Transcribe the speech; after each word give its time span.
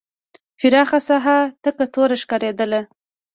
پراخه 0.57 0.99
ساحه 1.07 1.37
تکه 1.63 1.85
توره 1.93 2.17
ښکارېدله. 2.21 2.81